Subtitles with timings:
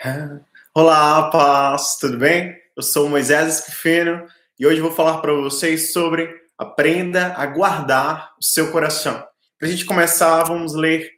[0.74, 2.56] Olá, paz, tudo bem?
[2.74, 4.26] Eu sou Moisés Esquifeno
[4.58, 6.26] e hoje vou falar para vocês sobre
[6.56, 9.22] aprenda a guardar o seu coração.
[9.58, 11.10] Para a gente começar, vamos ler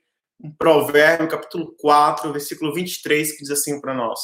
[0.43, 4.19] um provérbio, capítulo 4, versículo 23, que diz assim para nós: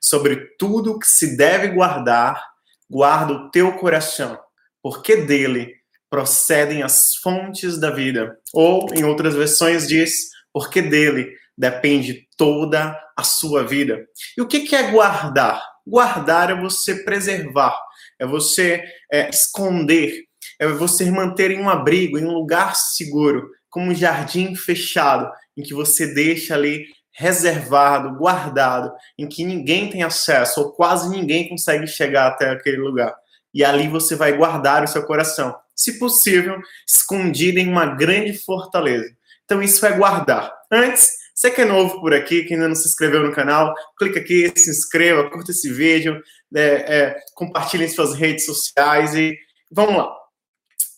[0.00, 2.40] Sobre tudo que se deve guardar,
[2.88, 4.38] guarda o teu coração,
[4.80, 5.74] porque dele
[6.08, 8.38] procedem as fontes da vida.
[8.54, 14.06] Ou, em outras versões, diz: porque dele depende toda a sua vida.
[14.36, 15.62] E o que é guardar?
[15.86, 17.78] Guardar é você preservar,
[18.18, 20.24] é você é, esconder,
[20.58, 25.62] é você manter em um abrigo, em um lugar seguro, como um jardim fechado, em
[25.62, 31.86] que você deixa ali reservado, guardado, em que ninguém tem acesso, ou quase ninguém consegue
[31.86, 33.14] chegar até aquele lugar.
[33.54, 39.10] E ali você vai guardar o seu coração, se possível, escondido em uma grande fortaleza.
[39.44, 40.52] Então, isso é guardar.
[40.70, 44.18] Antes, você que é novo por aqui, que ainda não se inscreveu no canal, clica
[44.18, 46.18] aqui, se inscreva, curta esse vídeo,
[46.54, 49.36] é, é, compartilhe em suas redes sociais e
[49.70, 50.16] vamos lá.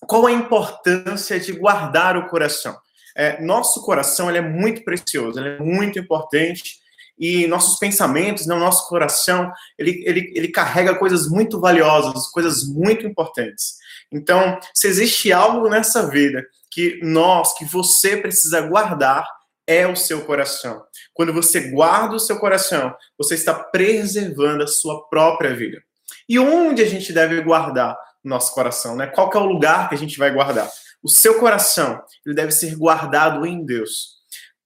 [0.07, 2.79] Qual a importância de guardar o coração?
[3.17, 6.79] É, nosso coração ele é muito precioso, ele é muito importante
[7.19, 13.05] e nossos pensamentos, né, nosso coração, ele, ele, ele carrega coisas muito valiosas, coisas muito
[13.05, 13.75] importantes.
[14.13, 19.27] Então, se existe algo nessa vida que nós, que você precisa guardar,
[19.69, 20.83] é o seu coração.
[21.13, 25.83] Quando você guarda o seu coração, você está preservando a sua própria vida.
[26.27, 29.07] E onde a gente deve guardar o nosso coração, né?
[29.07, 30.71] Qual é o lugar que a gente vai guardar?
[31.03, 34.17] O seu coração, ele deve ser guardado em Deus.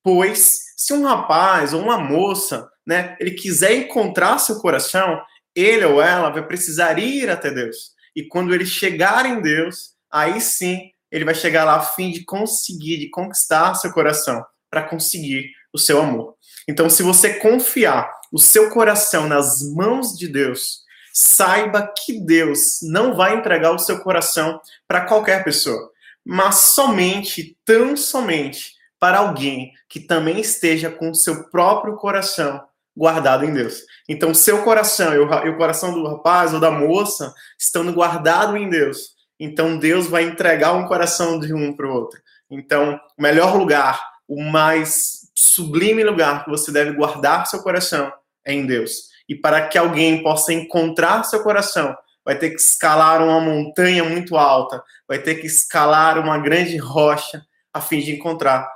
[0.05, 5.21] Pois se um rapaz ou uma moça, né, ele quiser encontrar seu coração,
[5.55, 7.93] ele ou ela vai precisar ir até Deus.
[8.15, 12.25] E quando ele chegar em Deus, aí sim ele vai chegar lá a fim de
[12.25, 16.35] conseguir, de conquistar seu coração para conseguir o seu amor.
[16.67, 20.81] Então, se você confiar o seu coração nas mãos de Deus,
[21.13, 25.91] saiba que Deus não vai entregar o seu coração para qualquer pessoa,
[26.25, 32.65] mas somente, tão somente, para alguém que também esteja com o seu próprio coração
[32.97, 33.83] guardado em Deus.
[34.09, 39.11] Então, seu coração e o coração do rapaz ou da moça estão guardados em Deus.
[39.39, 42.21] Então, Deus vai entregar um coração de um para o outro.
[42.51, 48.11] Então, o melhor lugar o mais sublime lugar que você deve guardar seu coração
[48.47, 49.11] é em Deus.
[49.29, 51.95] E para que alguém possa encontrar seu coração,
[52.25, 57.43] vai ter que escalar uma montanha muito alta, vai ter que escalar uma grande rocha
[57.75, 58.67] a fim de encontrar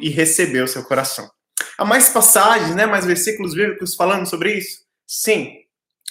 [0.00, 1.28] e receber o seu coração.
[1.76, 4.82] Há mais passagens, né, mais versículos bíblicos falando sobre isso?
[5.06, 5.56] Sim.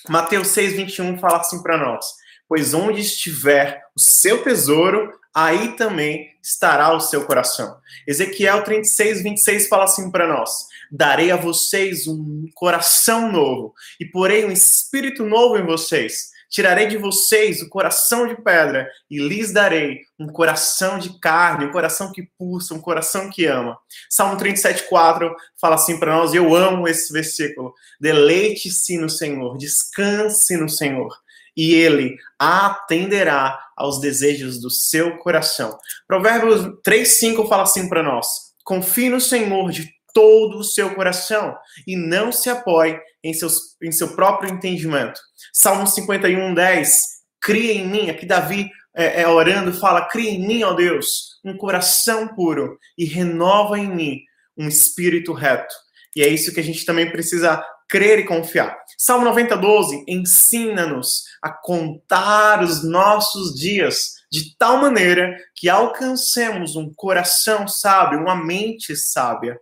[0.09, 2.05] Mateus 6, 21 fala assim para nós:
[2.51, 7.77] Pois onde estiver o seu tesouro, aí também estará o seu coração.
[8.05, 14.43] Ezequiel 36, 26 fala assim para nós: Darei a vocês um coração novo e porei
[14.43, 16.31] um espírito novo em vocês.
[16.49, 21.71] Tirarei de vocês o coração de pedra e lhes darei um coração de carne, um
[21.71, 23.77] coração que pulsa, um coração que ama.
[24.09, 27.73] Salmo 37, 4 fala assim para nós, eu amo esse versículo.
[27.97, 31.15] Deleite-se no Senhor, descanse no Senhor
[31.55, 35.77] e ele atenderá aos desejos do seu coração.
[36.07, 38.27] Provérbios 3:5 fala assim para nós:
[38.63, 41.55] Confie no Senhor de todo o seu coração
[41.87, 45.19] e não se apoie em, seus, em seu próprio entendimento.
[45.53, 47.21] Salmo 51, 10.
[47.39, 51.57] Cria em mim, aqui Davi é, é, orando, fala: Cria em mim, ó Deus, um
[51.57, 54.21] coração puro e renova em mim
[54.57, 55.73] um espírito reto.
[56.15, 58.73] E é isso que a gente também precisa crer e confiar.
[58.97, 66.93] Salmo 90, 12, ensina-nos a contar os nossos dias de tal maneira que alcancemos um
[66.93, 69.59] coração sábio, uma mente sábia.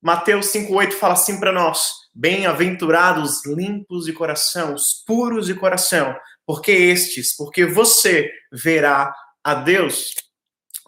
[0.00, 6.14] Mateus 5,8 fala assim para nós: Bem-aventurados limpos de coração, os puros de coração,
[6.46, 9.12] porque estes, porque você verá
[9.42, 10.14] a Deus.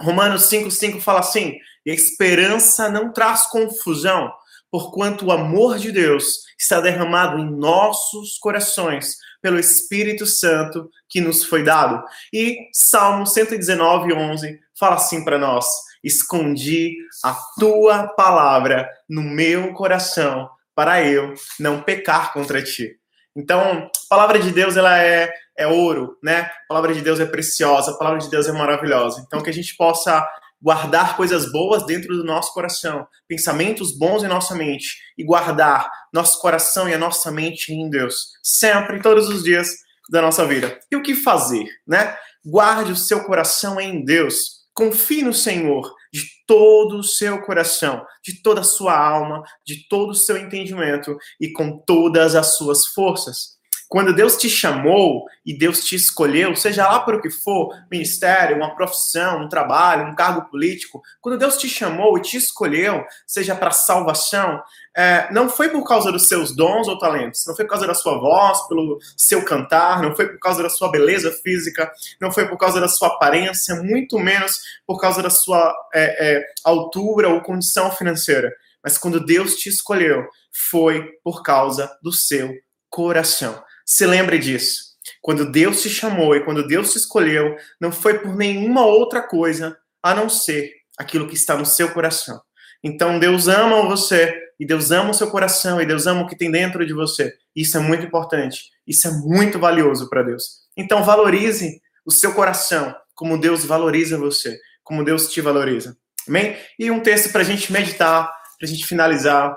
[0.00, 4.30] Romanos 5,5 fala assim: esperança não traz confusão,
[4.70, 11.44] porquanto o amor de Deus está derramado em nossos corações pelo Espírito Santo que nos
[11.44, 12.02] foi dado.
[12.32, 15.66] E Salmo 119, 11 fala assim para nós:
[16.02, 22.98] Escondi a tua palavra no meu coração para eu não pecar contra ti.
[23.34, 26.50] Então, a palavra de Deus ela é, é ouro, né?
[26.64, 29.22] A palavra de Deus é preciosa, a palavra de Deus é maravilhosa.
[29.26, 30.26] Então, que a gente possa
[30.60, 36.40] guardar coisas boas dentro do nosso coração, pensamentos bons em nossa mente e guardar nosso
[36.40, 39.74] coração e a nossa mente em Deus, sempre, todos os dias
[40.10, 40.78] da nossa vida.
[40.90, 42.16] E o que fazer, né?
[42.44, 48.40] Guarde o seu coração em Deus, confie no Senhor, de todo o seu coração, de
[48.42, 53.55] toda a sua alma, de todo o seu entendimento e com todas as suas forças.
[53.88, 58.56] Quando Deus te chamou e Deus te escolheu, seja lá por o que for, ministério,
[58.56, 63.54] uma profissão, um trabalho, um cargo político, quando Deus te chamou e te escolheu, seja
[63.54, 64.60] para salvação,
[64.96, 67.94] é, não foi por causa dos seus dons ou talentos, não foi por causa da
[67.94, 72.48] sua voz, pelo seu cantar, não foi por causa da sua beleza física, não foi
[72.48, 77.40] por causa da sua aparência, muito menos por causa da sua é, é, altura ou
[77.40, 78.52] condição financeira.
[78.82, 80.26] Mas quando Deus te escolheu,
[80.70, 82.52] foi por causa do seu
[82.88, 83.62] coração.
[83.86, 84.96] Se lembre disso.
[85.22, 89.78] Quando Deus te chamou e quando Deus te escolheu, não foi por nenhuma outra coisa
[90.02, 92.40] a não ser aquilo que está no seu coração.
[92.82, 96.36] Então Deus ama você e Deus ama o seu coração e Deus ama o que
[96.36, 97.32] tem dentro de você.
[97.54, 98.70] Isso é muito importante.
[98.84, 100.62] Isso é muito valioso para Deus.
[100.76, 105.96] Então valorize o seu coração como Deus valoriza você, como Deus te valoriza.
[106.28, 106.56] Amém?
[106.78, 108.26] E um texto para a gente meditar,
[108.58, 109.56] para a gente finalizar,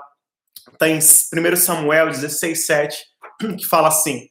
[0.72, 3.09] está em 1 Samuel 16, 7
[3.56, 4.28] que fala assim: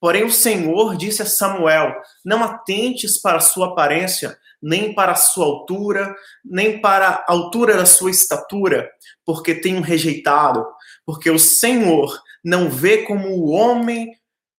[0.00, 1.94] Porém, o Senhor disse a Samuel:
[2.24, 6.14] Não atentes para a sua aparência, nem para a sua altura,
[6.44, 8.90] nem para a altura da sua estatura,
[9.24, 10.66] porque tenho rejeitado.
[11.06, 14.12] Porque o Senhor não vê como o homem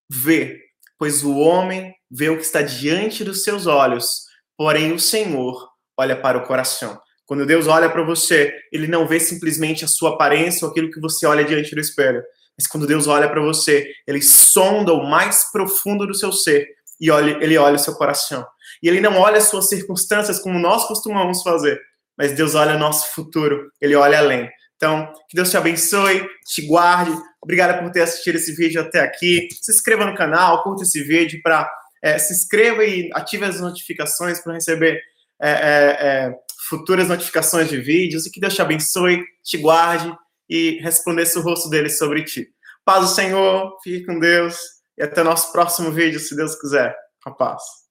[0.09, 0.61] vê,
[0.97, 4.23] pois o homem vê o que está diante dos seus olhos,
[4.57, 6.99] porém o Senhor olha para o coração.
[7.25, 10.99] Quando Deus olha para você, ele não vê simplesmente a sua aparência ou aquilo que
[10.99, 12.21] você olha diante do espelho.
[12.57, 16.67] Mas quando Deus olha para você, ele sonda o mais profundo do seu ser
[16.99, 18.45] e olha, ele olha o seu coração.
[18.81, 21.79] E ele não olha as suas circunstâncias como nós costumamos fazer,
[22.17, 24.49] mas Deus olha o nosso futuro, ele olha além.
[24.75, 27.11] Então, que Deus te abençoe, te guarde.
[27.41, 29.47] Obrigada por ter assistido esse vídeo até aqui.
[29.61, 31.69] Se inscreva no canal, curta esse vídeo para
[32.01, 35.01] é, se inscreva e ative as notificações para receber
[35.41, 36.35] é, é, é,
[36.67, 38.25] futuras notificações de vídeos.
[38.25, 40.13] E que Deus te abençoe, te guarde
[40.49, 42.47] e resplandece o rosto dele sobre ti.
[42.85, 44.57] Paz do Senhor, fique com Deus
[44.97, 46.95] e até o nosso próximo vídeo, se Deus quiser.
[47.25, 47.82] A paz.